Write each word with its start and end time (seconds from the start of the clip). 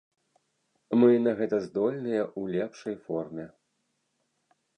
Мы 1.01 1.09
на 1.27 1.33
гэта 1.41 1.59
здольныя 1.65 2.23
ў 2.39 2.57
лепшай 2.57 2.95
форме. 3.07 3.45